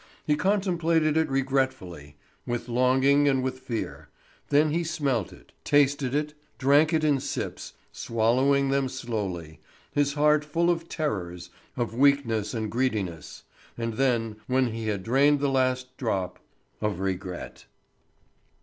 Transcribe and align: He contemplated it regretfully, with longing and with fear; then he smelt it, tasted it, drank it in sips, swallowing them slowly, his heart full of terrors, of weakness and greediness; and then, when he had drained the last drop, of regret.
He 0.25 0.35
contemplated 0.35 1.15
it 1.15 1.29
regretfully, 1.29 2.15
with 2.47 2.67
longing 2.67 3.27
and 3.27 3.43
with 3.43 3.59
fear; 3.59 4.09
then 4.49 4.71
he 4.71 4.83
smelt 4.83 5.31
it, 5.31 5.51
tasted 5.63 6.15
it, 6.15 6.33
drank 6.57 6.91
it 6.91 7.03
in 7.03 7.19
sips, 7.19 7.73
swallowing 7.91 8.69
them 8.71 8.89
slowly, 8.89 9.59
his 9.91 10.13
heart 10.13 10.43
full 10.43 10.71
of 10.71 10.89
terrors, 10.89 11.51
of 11.77 11.93
weakness 11.93 12.55
and 12.55 12.71
greediness; 12.71 13.43
and 13.77 13.93
then, 13.93 14.37
when 14.47 14.71
he 14.71 14.87
had 14.87 15.03
drained 15.03 15.39
the 15.39 15.49
last 15.49 15.95
drop, 15.97 16.39
of 16.81 16.99
regret. 16.99 17.67